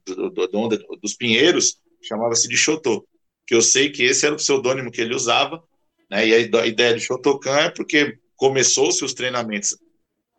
[0.05, 3.05] do, do, do, dos Pinheiros, chamava-se de Chotô,
[3.45, 5.63] que eu sei que esse era o pseudônimo que ele usava,
[6.09, 9.77] né, e a ideia de Shotokan é porque começou-se os treinamentos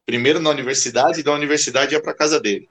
[0.04, 2.68] primeiro na universidade, e da universidade ia para casa dele.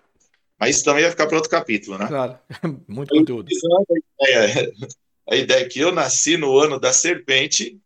[0.59, 2.07] Mas isso também ia ficar para outro capítulo, né?
[2.07, 2.37] Claro,
[2.87, 3.49] muito conteúdo.
[3.49, 4.71] A ideia,
[5.29, 7.79] a ideia é que eu nasci no ano da serpente,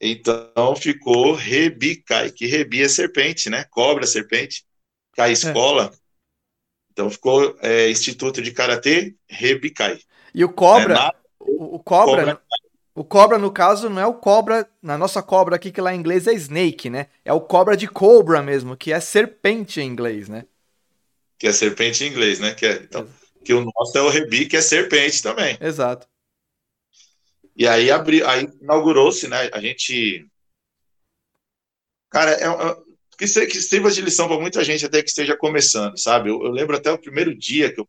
[0.00, 3.64] então ficou Rebicai, que Rebi é serpente, né?
[3.70, 4.64] Cobra, serpente,
[5.14, 5.32] cai é.
[5.32, 5.96] escola, é.
[6.92, 9.98] Então ficou é, Instituto de Karatê Rebicai.
[10.34, 12.42] E o Cobra, é, o, o, Cobra, cobra,
[12.94, 15.98] o Cobra no caso não é o Cobra, na nossa Cobra aqui que lá em
[15.98, 17.08] inglês é Snake, né?
[17.24, 20.44] É o Cobra de Cobra mesmo, que é serpente em inglês, né?
[21.38, 22.54] Que é serpente em inglês, né?
[22.54, 23.08] Que, é, então,
[23.44, 25.56] que o nosso é o Rebi, que é serpente também.
[25.60, 26.06] Exato.
[27.56, 29.50] E aí abriu, aí inaugurou-se, né?
[29.52, 30.26] A gente
[32.12, 32.46] Cara, é,
[33.14, 36.30] é que, que sirva de lição para muita gente até que esteja começando, sabe?
[36.30, 37.88] Eu, eu, lembro até o primeiro dia que eu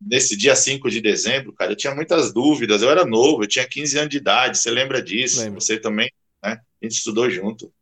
[0.00, 3.66] nesse dia 5 de dezembro, cara, eu tinha muitas dúvidas, eu era novo, eu tinha
[3.66, 5.40] 15 anos de idade, você lembra disso?
[5.40, 5.60] Lembro.
[5.60, 6.10] Você também,
[6.42, 6.60] né?
[6.80, 7.72] A gente estudou junto.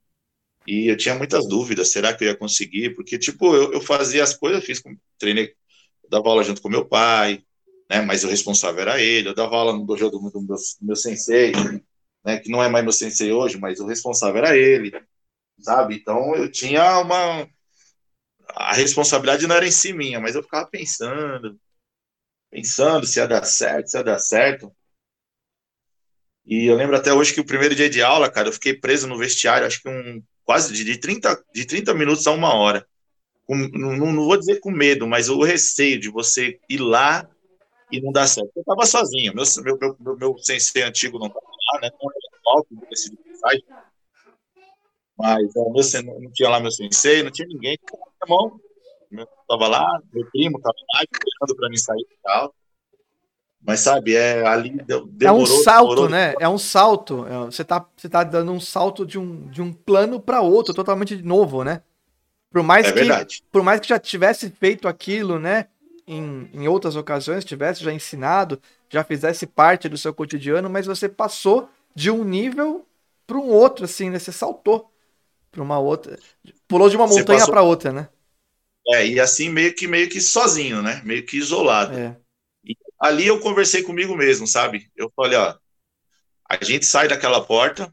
[0.67, 2.91] E eu tinha muitas dúvidas, será que eu ia conseguir?
[2.95, 4.83] Porque, tipo, eu, eu fazia as coisas, eu fiz,
[5.19, 5.55] treinei,
[6.11, 7.43] dava aula junto com meu pai,
[7.89, 8.03] né?
[8.03, 10.97] Mas o responsável era ele, eu dava aula no dojo do, do, meu, do meu
[10.97, 11.53] sensei,
[12.25, 12.39] né?
[12.39, 14.93] Que não é mais meu sensei hoje, mas o responsável era ele
[15.63, 15.97] sabe?
[15.97, 17.49] Então eu tinha uma.
[18.49, 21.59] A responsabilidade não era em si minha, mas eu ficava pensando,
[22.51, 24.75] pensando se ia dar certo, se ia dar certo.
[26.45, 29.07] E eu lembro até hoje que o primeiro dia de aula, cara, eu fiquei preso
[29.07, 32.85] no vestiário, acho que um quase de 30, de 30 minutos a uma hora.
[33.45, 37.29] Com, não, não vou dizer com medo, mas o receio de você ir lá
[37.91, 38.51] e não dar certo.
[38.57, 41.91] Eu estava sozinho, meu, meu, meu, meu sensei antigo não estava lá, né?
[42.03, 43.19] Não era alto, decidiu
[45.21, 47.79] mas é, meu, não tinha lá meu sensei, não tinha ninguém.
[48.25, 48.61] Irmão,
[49.49, 52.55] tava lá, meu primo tava lá, esperando para mim sair e tal.
[53.63, 56.35] Mas sabe, é ali demorou, É um salto, demorou, né?
[56.41, 57.27] É um salto.
[57.27, 60.73] É, você tá, você tá dando um salto de um, de um plano para outro,
[60.73, 61.83] totalmente novo, né?
[62.51, 63.43] Por mais é que, verdade.
[63.53, 65.67] Por mais que já tivesse feito aquilo, né?
[66.07, 71.09] Em, em outras ocasiões, tivesse já ensinado, já fizesse parte do seu cotidiano, mas você
[71.09, 72.85] passou de um nível
[73.27, 74.19] para um outro, assim, né?
[74.19, 74.91] Você saltou
[75.51, 76.19] para uma outra.
[76.69, 77.53] Pulou de uma montanha passou...
[77.53, 78.09] para outra, né?
[78.89, 81.01] É, e assim meio que meio que sozinho, né?
[81.05, 81.97] Meio que isolado.
[81.97, 82.17] É.
[82.65, 84.91] E ali eu conversei comigo mesmo, sabe?
[84.97, 85.57] Eu falei, ó,
[86.49, 87.93] a gente sai daquela porta,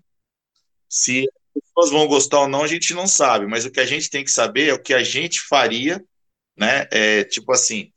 [0.89, 3.86] Se as pessoas vão gostar ou não, a gente não sabe, mas o que a
[3.86, 6.04] gente tem que saber é o que a gente faria,
[6.58, 6.88] né?
[6.91, 7.91] É, tipo assim,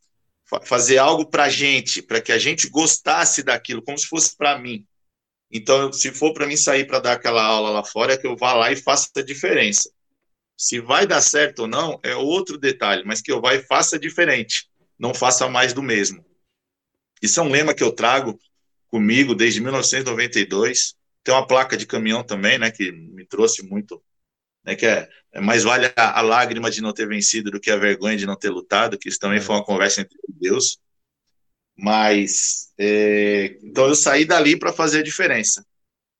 [0.64, 4.58] fazer algo para a gente, para que a gente gostasse daquilo, como se fosse para
[4.58, 4.84] mim.
[5.50, 8.36] Então, se for para mim sair para dar aquela aula lá fora, é que eu
[8.36, 9.90] vá lá e faça a diferença.
[10.56, 13.98] Se vai dar certo ou não, é outro detalhe, mas que eu vá e faça
[13.98, 16.24] diferente, não faça mais do mesmo.
[17.20, 18.38] Isso é um lema que eu trago
[18.88, 20.94] comigo desde 1992.
[21.24, 24.02] Tem uma placa de caminhão também, né, que me trouxe muito,
[24.64, 27.70] né, que é, é mais vale a, a, lágrima de não ter vencido do que
[27.70, 29.42] a vergonha de não ter lutado, que isso também é.
[29.42, 30.78] foi uma conversa entre Deus.
[31.80, 35.64] Mas, é, então eu saí dali para fazer a diferença.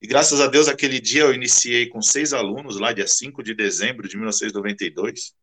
[0.01, 3.55] E graças a Deus, aquele dia eu iniciei com seis alunos, lá dia 5 de
[3.55, 5.35] dezembro de 1992.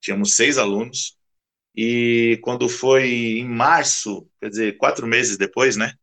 [0.00, 1.16] Tínhamos seis alunos.
[1.76, 5.94] E quando foi em março, quer dizer, quatro meses depois, né?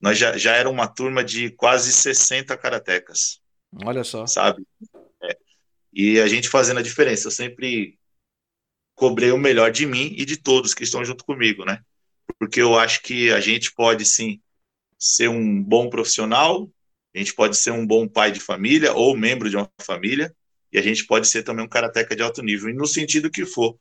[0.00, 3.40] Nós já, já era uma turma de quase 60 karatecas.
[3.84, 4.26] Olha só.
[4.26, 4.66] Sabe?
[5.22, 5.38] É.
[5.92, 7.28] E a gente fazendo a diferença.
[7.28, 7.96] Eu sempre
[8.96, 11.80] cobrei o melhor de mim e de todos que estão junto comigo, né?
[12.38, 14.40] Porque eu acho que a gente pode, sim,
[14.98, 16.68] ser um bom profissional,
[17.14, 20.34] a gente pode ser um bom pai de família ou membro de uma família,
[20.72, 23.46] e a gente pode ser também um karateca de alto nível, e no sentido que
[23.46, 23.78] for,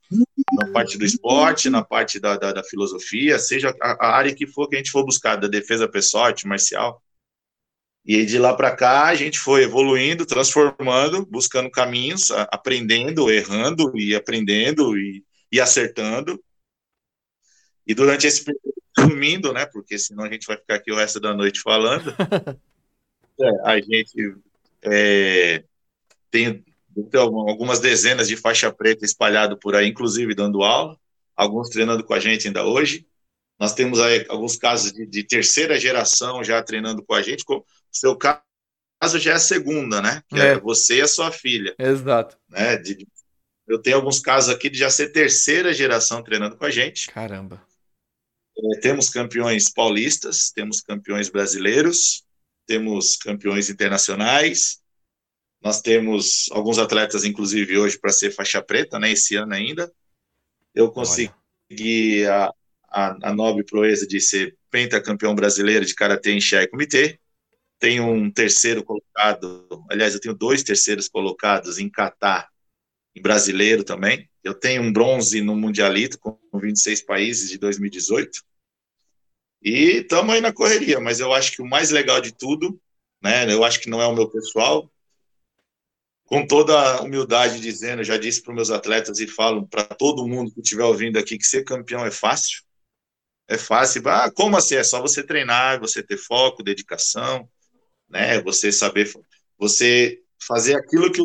[0.53, 4.45] na parte do esporte, na parte da, da, da filosofia, seja a, a, área que
[4.45, 7.01] for que a gente for buscar, da defesa pessoal, arte marcial.
[8.05, 14.13] E de lá para cá a gente foi evoluindo, transformando, buscando caminhos, aprendendo, errando e
[14.13, 16.39] aprendendo e, e acertando.
[17.85, 19.65] E durante esse período, dormindo, né?
[19.65, 22.13] Porque senão a gente vai ficar aqui o resto da noite falando.
[23.41, 24.35] É, a gente
[24.83, 25.63] é,
[26.29, 26.63] tem,
[27.15, 30.95] algumas dezenas de faixa preta espalhado por aí, inclusive dando aula,
[31.35, 33.07] alguns treinando com a gente ainda hoje.
[33.59, 37.43] Nós temos aí alguns casos de, de terceira geração já treinando com a gente.
[37.47, 38.41] O seu caso
[39.15, 40.21] já é a segunda, né?
[40.27, 41.75] Que é, é você e a sua filha.
[41.79, 42.37] Exato.
[42.49, 42.77] Né?
[42.77, 43.07] De,
[43.67, 47.07] eu tenho alguns casos aqui de já ser terceira geração treinando com a gente.
[47.07, 47.61] Caramba.
[48.57, 52.23] É, temos campeões paulistas, temos campeões brasileiros,
[52.65, 54.81] temos campeões internacionais,
[55.61, 59.91] nós temos alguns atletas, inclusive, hoje para ser faixa preta, né, esse ano ainda.
[60.75, 62.51] Eu consegui a,
[62.89, 67.19] a, a, nobre proeza de ser pentacampeão brasileiro de Karatê em Xai Comitê.
[67.79, 72.49] Tenho um terceiro colocado, aliás, eu tenho dois terceiros colocados em Catar,
[73.15, 74.29] em brasileiro também.
[74.43, 78.43] Eu tenho um bronze no Mundialito, com 26 países de 2018.
[79.61, 82.79] E estamos aí na correria, mas eu acho que o mais legal de tudo,
[83.21, 83.51] né?
[83.51, 84.91] Eu acho que não é o meu pessoal.
[86.25, 90.27] Com toda a humildade dizendo, já disse para os meus atletas e falo para todo
[90.27, 92.63] mundo que estiver ouvindo aqui que ser campeão é fácil.
[93.47, 94.01] É fácil.
[94.09, 94.75] Ah, como assim?
[94.75, 97.47] É só você treinar, você ter foco, dedicação,
[98.09, 98.41] né?
[98.41, 99.11] Você saber,
[99.57, 101.21] você fazer aquilo que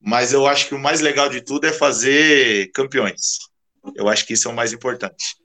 [0.00, 3.38] mas eu acho que o mais legal de tudo é fazer campeões.
[3.94, 5.36] Eu acho que isso é o mais importante.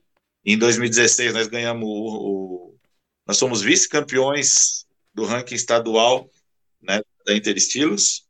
[0.45, 2.75] Em 2016 nós ganhamos o, o
[3.27, 6.29] nós somos vice-campeões do ranking estadual,
[6.81, 8.25] né, da Interestilos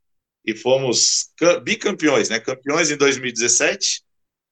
[0.45, 1.31] e fomos
[1.63, 4.03] bicampeões, né, campeões em 2017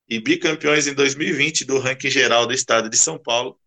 [0.08, 3.58] e bicampeões em 2020 do ranking geral do estado de São Paulo,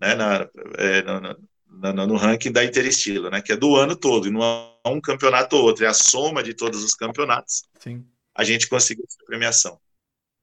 [0.00, 1.36] né, na, é, no,
[1.72, 5.00] no, no, ranking da Interestilo, né, que é do ano todo, e não é um
[5.00, 7.64] campeonato ou outro, é a soma de todos os campeonatos.
[7.78, 8.04] Sim.
[8.34, 9.78] A gente conseguiu essa premiação.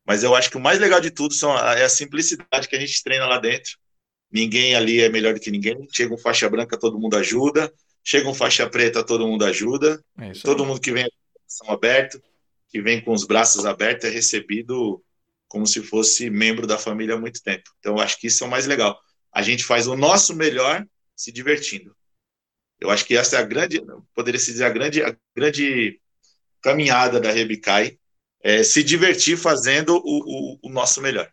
[0.05, 2.75] Mas eu acho que o mais legal de tudo são a, é a simplicidade que
[2.75, 3.77] a gente treina lá dentro.
[4.31, 5.87] Ninguém ali é melhor do que ninguém.
[5.91, 7.71] Chega um faixa branca, todo mundo ajuda.
[8.03, 10.03] Chega um faixa preta, todo mundo ajuda.
[10.17, 11.07] É todo mundo que vem
[11.59, 12.21] com aberto,
[12.69, 15.03] que vem com os braços abertos, é recebido
[15.47, 17.69] como se fosse membro da família há muito tempo.
[17.79, 18.99] Então, eu acho que isso é o mais legal.
[19.31, 20.85] A gente faz o nosso melhor
[21.19, 21.93] se divertindo.
[22.79, 23.81] Eu acho que essa é a grande,
[24.15, 25.99] poderia se dizer, a grande, a grande
[26.61, 27.99] caminhada da Rebicai,
[28.41, 31.29] é, se divertir fazendo o, o, o, nosso melhor.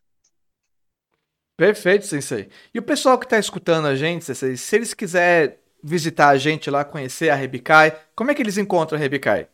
[1.57, 2.49] Perfeito, Sensei.
[2.75, 6.69] E o pessoal que está escutando a gente, Sensei, se eles quiserem visitar a gente
[6.69, 9.49] lá, conhecer a Rebicai, como é que eles encontram a Rebicai?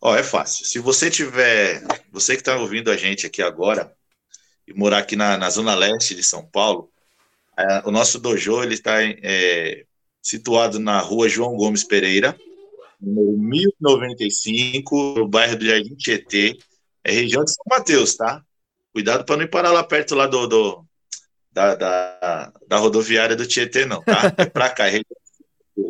[0.00, 0.64] Ó, oh, é fácil.
[0.64, 3.94] Se você tiver, você que está ouvindo a gente aqui agora
[4.66, 6.90] e morar aqui na, na zona leste de São Paulo,
[7.84, 9.84] o nosso dojo ele está é,
[10.22, 12.36] situado na rua João Gomes Pereira,
[13.00, 16.56] número 1095, no bairro do Jardim Tietê,
[17.04, 18.42] é região de São Mateus, tá?
[18.92, 20.84] Cuidado para não ir parar lá perto lá do, do
[21.52, 24.34] da, da, da, rodoviária do Tietê, não, tá?
[24.36, 25.16] É para cá, é região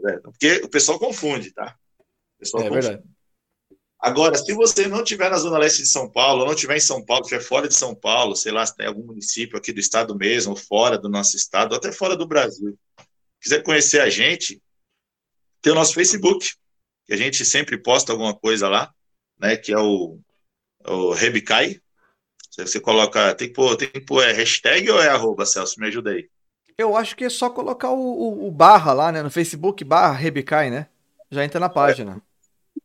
[0.03, 0.19] né?
[0.23, 1.77] porque o pessoal confunde, tá?
[2.37, 2.87] O pessoal é confunde.
[2.87, 3.16] verdade.
[3.99, 6.81] Agora, se você não estiver na zona leste de São Paulo, ou não estiver em
[6.81, 9.81] São Paulo, estiver fora de São Paulo, sei lá, se tem algum município aqui do
[9.81, 12.79] estado mesmo, fora do nosso estado, ou até fora do Brasil,
[13.41, 14.61] quiser conhecer a gente,
[15.63, 16.53] tem o nosso Facebook,
[17.07, 18.93] que a gente sempre posta alguma coisa lá,
[19.39, 19.57] né?
[19.57, 20.19] Que é o,
[20.87, 21.81] o Rebicai.
[22.51, 25.79] Você coloca, tem que pôr, tem que pôr é hashtag ou é arroba, Celso?
[25.79, 26.29] Me ajuda aí.
[26.79, 29.23] Eu acho que é só colocar o, o, o barra lá, né?
[29.23, 30.89] No Facebook, barra Rebicai, né?
[31.31, 32.23] Já entra na página.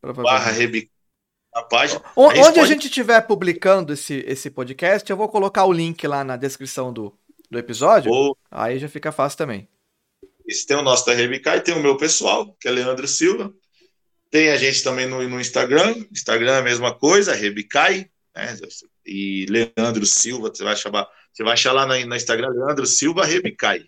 [0.02, 0.12] É.
[0.12, 0.91] Barra Rebicai.
[1.54, 2.02] Na página.
[2.16, 2.66] onde a, pode...
[2.66, 7.12] gente estiver publicando esse, esse podcast, eu vou colocar o link lá na descrição do,
[7.50, 8.10] do episódio.
[8.50, 9.68] Aí já fica fácil também.
[10.46, 13.52] Esse tem o nosso da Rebicai, tem o meu pessoal, que é Leandro Silva.
[14.30, 15.94] Tem a gente também no, no Instagram.
[16.10, 18.10] Instagram é a mesma coisa, Rebicai.
[18.34, 18.56] Né?
[19.04, 23.26] E Leandro Silva, você vai chamar, você vai achar lá no, no Instagram Leandro Silva
[23.26, 23.84] Rebicai.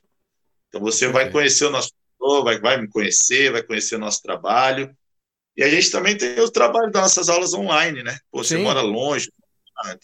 [0.69, 1.91] Então você vai conhecer o nosso
[2.43, 4.95] vai, vai me conhecer, vai conhecer o nosso trabalho.
[5.57, 8.19] E a gente também tem o trabalho das nossas aulas online, né?
[8.31, 8.63] Pô, você Sim.
[8.63, 9.31] mora longe.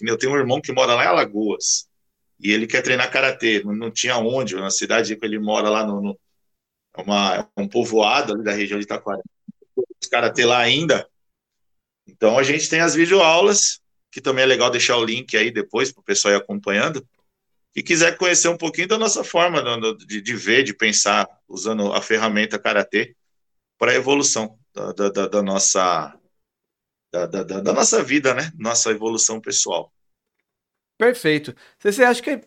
[0.01, 1.89] Eu tenho um irmão que mora lá em Alagoas.
[2.39, 3.63] E ele quer treinar karatê.
[3.65, 6.21] Não, não tinha onde, na cidade que ele mora lá no, no
[6.97, 9.23] uma, um povoado ali da região de Itaquara.
[9.77, 11.09] Os karatê lá ainda.
[12.07, 15.93] Então a gente tem as videoaulas, que também é legal deixar o link aí depois
[15.93, 17.07] para o pessoal ir acompanhando.
[17.75, 19.63] E quiser conhecer um pouquinho da nossa forma
[20.07, 23.15] de, de ver, de pensar, usando a ferramenta karatê
[23.79, 26.15] para a evolução da, da, da nossa
[27.13, 28.53] da, da, da, nossa vida, né?
[28.57, 29.93] Nossa evolução pessoal.
[30.97, 31.55] Perfeito.
[31.79, 32.41] Você acha que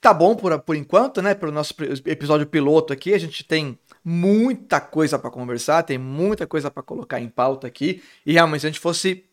[0.00, 1.34] tá bom por, por enquanto, né?
[1.34, 1.74] Pelo nosso
[2.06, 7.20] episódio piloto aqui, a gente tem muita coisa para conversar, tem muita coisa para colocar
[7.20, 8.02] em pauta aqui.
[8.24, 9.24] E realmente, se a gente fosse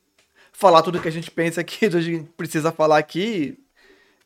[0.51, 3.57] falar tudo que a gente pensa aqui, a gente precisa falar aqui,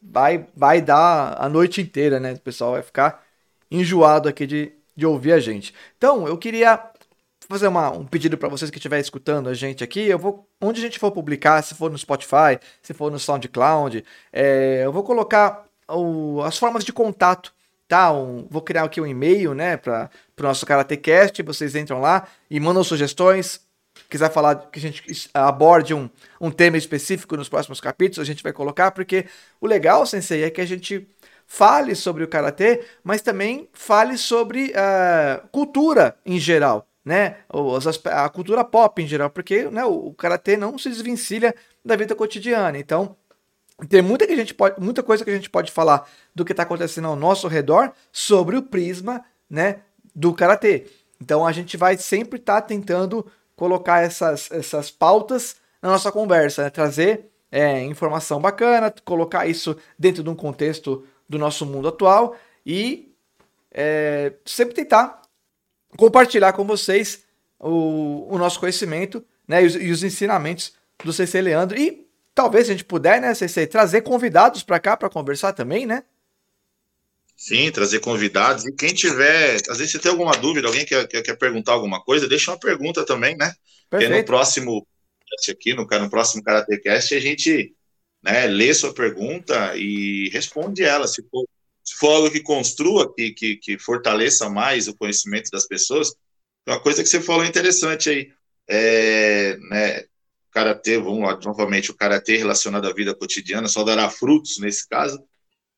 [0.02, 2.34] vai, vai dar a noite inteira, né?
[2.34, 3.24] O pessoal vai ficar
[3.70, 5.74] enjoado aqui de, de ouvir a gente.
[5.98, 6.92] Então, eu queria
[7.50, 10.02] fazer uma, um pedido para vocês que estiverem escutando a gente aqui.
[10.02, 14.06] Eu vou, onde a gente for publicar, se for no Spotify, se for no SoundCloud,
[14.32, 17.52] é, eu vou colocar o, as formas de contato.
[17.88, 21.42] Tá, um, vou criar aqui um e-mail, né, para o nosso KarateCast.
[21.42, 23.62] Vocês entram lá e mandam sugestões,
[24.08, 26.08] quiser falar que a gente aborde um,
[26.40, 29.26] um tema específico nos próximos capítulos, a gente vai colocar, porque
[29.60, 31.08] o legal, Sensei, é que a gente
[31.48, 37.38] fale sobre o karatê, mas também fale sobre uh, cultura em geral né,
[38.06, 42.78] a cultura pop em geral, porque né, o karatê não se desvencilha da vida cotidiana.
[42.78, 43.16] Então,
[43.88, 46.52] tem muita, que a gente pode, muita coisa que a gente pode falar do que
[46.52, 49.82] está acontecendo ao nosso redor sobre o prisma né,
[50.14, 50.88] do karatê.
[51.22, 56.64] Então, a gente vai sempre estar tá tentando colocar essas, essas pautas na nossa conversa,
[56.64, 62.36] né, trazer é, informação bacana, colocar isso dentro de um contexto do nosso mundo atual
[62.66, 63.14] e
[63.72, 65.22] é, sempre tentar
[65.98, 67.24] compartilhar com vocês
[67.60, 70.74] o, o nosso conhecimento né, e os, e, os, ensinamentos
[71.04, 71.78] do CC Leandro.
[71.80, 76.04] E talvez a gente puder, né, CC, trazer convidados para cá para conversar também, né?
[77.36, 78.66] Sim, trazer convidados.
[78.66, 82.02] E quem tiver, às vezes você tem alguma dúvida, alguém quer, quer, quer perguntar alguma
[82.04, 83.54] coisa, deixa uma pergunta também, né?
[83.90, 83.90] Perfeito.
[83.90, 84.88] Porque no próximo
[85.50, 87.74] aqui, no, no próximo KarateCast, a gente
[88.22, 91.08] né, lê sua pergunta e responde ela.
[91.08, 91.46] Se for
[92.02, 96.14] algo que construa, que, que, que fortaleça mais o conhecimento das pessoas,
[96.68, 98.32] uma coisa que você falou interessante aí,
[98.68, 100.06] é, né,
[100.52, 105.24] karatê, vamos lá, novamente, o karatê relacionado à vida cotidiana só dará frutos nesse caso.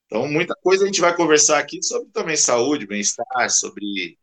[0.05, 4.17] Então, muita coisa a gente vai conversar aqui sobre também saúde, bem-estar, sobre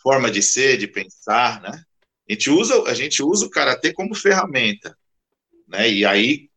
[0.00, 1.82] forma de ser, de pensar, né?
[2.28, 4.96] A gente usa, a gente usa o karatê como ferramenta,
[5.66, 5.90] né?
[5.90, 6.48] E aí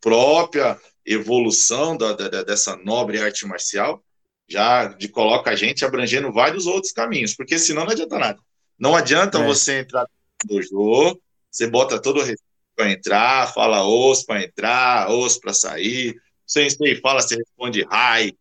[0.00, 4.02] própria evolução da, da, dessa nobre arte marcial
[4.48, 8.38] já de coloca a gente abrangendo vários outros caminhos, porque senão não adianta nada.
[8.78, 9.44] Não adianta é.
[9.44, 12.42] você entrar no dojo, você bota todo o respeito
[12.76, 16.68] para entrar, fala os para entrar, os para sair, você
[17.00, 18.36] fala, você responde hi,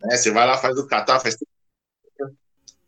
[0.00, 0.16] né?
[0.16, 1.36] Você vai lá, faz o catar, faz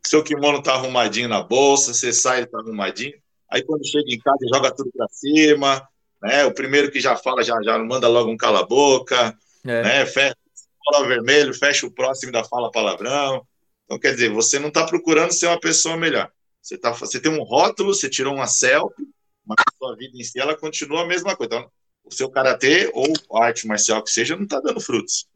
[0.07, 3.14] seu kimono tá arrumadinho na bolsa, você sai, tá arrumadinho.
[3.50, 5.88] Aí quando chega em casa, joga tudo para cima,
[6.22, 6.44] né?
[6.44, 9.83] O primeiro que já fala já, já manda logo um cala boca, é.
[9.83, 10.07] né?
[10.07, 10.37] Fecha
[10.85, 13.47] fala vermelho, fecha o próximo da fala palavrão.
[13.85, 16.31] Então, quer dizer, você não está procurando ser uma pessoa melhor.
[16.61, 19.06] Você, tá, você tem um rótulo, você tirou uma selfie,
[19.44, 21.56] mas a sua vida em si, ela continua a mesma coisa.
[21.56, 21.71] Então,
[22.04, 25.27] o seu karatê ou arte marcial que seja, não está dando frutos.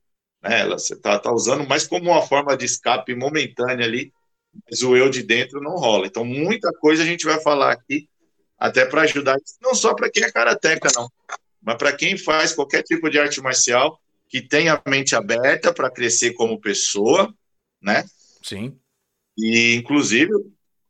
[0.42, 0.60] Né?
[0.60, 4.12] Ela, você está tá usando mais como uma forma de escape momentânea ali,
[4.68, 6.06] mas o eu de dentro não rola.
[6.06, 8.08] Então, muita coisa a gente vai falar aqui,
[8.58, 11.10] até para ajudar, não só para quem é karateca, não,
[11.62, 15.90] mas para quem faz qualquer tipo de arte marcial que tem a mente aberta para
[15.90, 17.34] crescer como pessoa,
[17.80, 18.04] né?
[18.42, 18.78] Sim.
[19.36, 20.32] E, inclusive,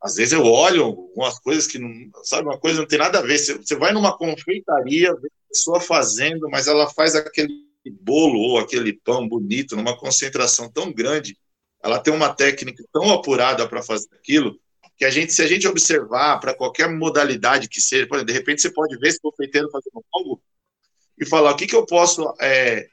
[0.02, 1.90] às vezes eu olho algumas coisas que não,
[2.24, 3.38] sabe, uma coisa não tem nada a ver.
[3.38, 7.68] Você, você vai numa confeitaria, vê a pessoa fazendo, mas ela faz aquele
[8.02, 11.36] bolo ou aquele pão bonito numa concentração tão grande,
[11.82, 14.58] ela tem uma técnica tão apurada para fazer aquilo,
[14.96, 18.38] que a gente, se a gente observar para qualquer modalidade que seja, por exemplo, de
[18.38, 20.42] repente você pode ver esse confeiteiro fazendo algo
[21.16, 22.88] e falar o que, que eu posso é,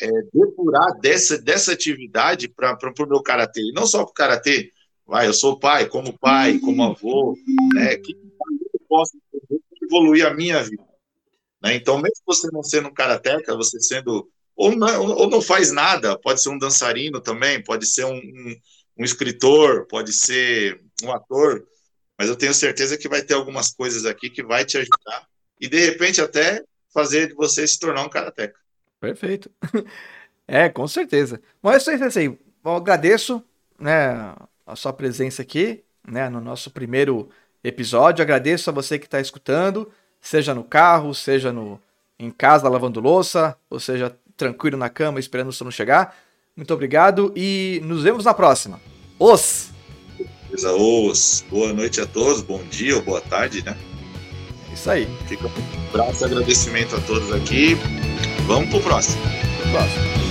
[0.00, 4.72] é, depurar dessa, dessa atividade para o meu karatê, e não só para o karatê,
[5.06, 7.36] vai, eu sou pai, como pai, como avô,
[7.74, 9.16] né, que, eu posso
[9.82, 10.84] evoluir a minha vida?
[11.62, 11.74] Né?
[11.74, 16.18] Então, mesmo você não sendo um karateca, você sendo ou não, ou não faz nada,
[16.18, 18.56] pode ser um dançarino também, pode ser um, um,
[18.98, 21.66] um escritor, pode ser um ator,
[22.18, 25.28] mas eu tenho certeza que vai ter algumas coisas aqui que vai te ajudar
[25.60, 28.58] e de repente até fazer de você se tornar um karateca.
[29.00, 29.50] Perfeito.
[30.48, 31.40] É, com certeza.
[31.60, 32.26] Bom, é isso aí, Sensei.
[32.64, 33.42] Eu agradeço
[33.80, 34.32] né,
[34.64, 37.28] a sua presença aqui né, no nosso primeiro
[37.64, 38.22] episódio.
[38.22, 39.90] Agradeço a você que está escutando,
[40.20, 41.80] seja no carro, seja no,
[42.18, 46.16] em casa lavando louça, ou seja tranquilo na cama esperando o sono chegar.
[46.56, 48.80] Muito obrigado e nos vemos na próxima.
[49.18, 49.70] Os!
[50.52, 51.44] Os!
[51.50, 53.76] Boa noite a todos, bom dia ou boa tarde, né?
[54.70, 55.06] É isso aí.
[55.26, 57.76] Fica um abraço e agradecimento a todos aqui.
[58.46, 59.22] Vamos pro próximo.
[59.60, 60.25] Pro próximo.